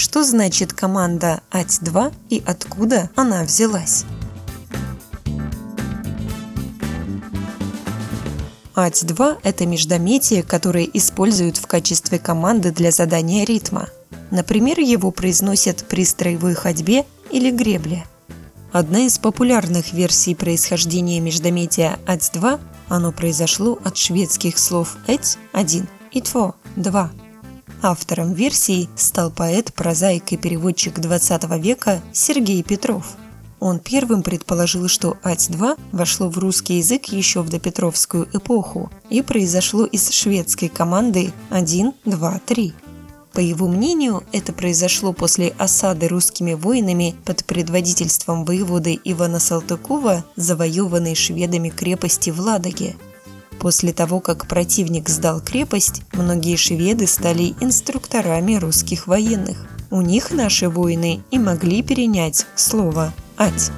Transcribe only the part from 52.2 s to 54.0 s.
в Ладоге. После